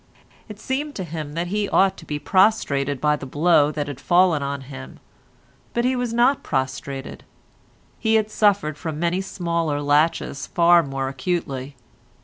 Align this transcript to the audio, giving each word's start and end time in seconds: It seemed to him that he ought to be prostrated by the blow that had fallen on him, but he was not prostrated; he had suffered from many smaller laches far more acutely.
It 0.49 0.59
seemed 0.59 0.95
to 0.95 1.03
him 1.03 1.33
that 1.33 1.49
he 1.49 1.69
ought 1.69 1.95
to 1.97 2.07
be 2.07 2.17
prostrated 2.17 2.99
by 2.99 3.15
the 3.15 3.27
blow 3.27 3.71
that 3.71 3.87
had 3.87 3.99
fallen 4.01 4.41
on 4.41 4.61
him, 4.61 4.99
but 5.75 5.85
he 5.85 5.95
was 5.95 6.11
not 6.11 6.41
prostrated; 6.41 7.23
he 7.99 8.15
had 8.15 8.31
suffered 8.31 8.79
from 8.79 8.99
many 8.99 9.21
smaller 9.21 9.79
laches 9.79 10.47
far 10.47 10.81
more 10.81 11.07
acutely. 11.07 11.75